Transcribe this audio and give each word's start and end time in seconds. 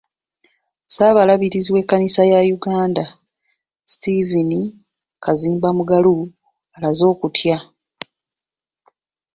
Ssaabalabirizi 0.87 1.69
w'ekkanisa 1.75 2.23
ya 2.31 2.39
Uganda, 2.57 3.05
Stephen 3.93 4.51
Kazimba 5.23 5.69
Mugalu, 5.77 6.15
alaze 6.75 7.03
okutya. 7.13 7.57